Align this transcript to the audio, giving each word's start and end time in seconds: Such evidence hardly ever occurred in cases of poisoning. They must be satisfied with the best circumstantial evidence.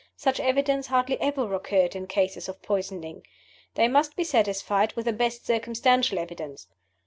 Such 0.15 0.39
evidence 0.39 0.87
hardly 0.87 1.21
ever 1.21 1.53
occurred 1.53 1.95
in 1.95 2.07
cases 2.07 2.49
of 2.49 2.63
poisoning. 2.63 3.21
They 3.75 3.87
must 3.87 4.15
be 4.15 4.23
satisfied 4.23 4.93
with 4.93 5.05
the 5.05 5.13
best 5.13 5.45
circumstantial 5.45 6.17
evidence. 6.17 6.65